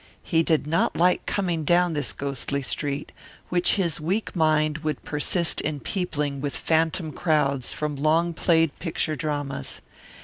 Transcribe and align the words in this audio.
He 0.23 0.41
did 0.41 0.65
not 0.65 0.95
like 0.95 1.27
coming 1.27 1.63
down 1.63 1.93
this 1.93 2.11
ghostly 2.11 2.63
street, 2.63 3.11
which 3.49 3.75
his 3.75 4.01
weak 4.01 4.35
mind 4.35 4.79
would 4.79 5.03
persist 5.05 5.61
in 5.61 5.79
peopling 5.79 6.41
with 6.41 6.57
phantom 6.57 7.11
crowds 7.11 7.71
from 7.71 7.95
long 7.95 8.33
played 8.33 8.79
picture 8.79 9.15
dramas. 9.15 9.79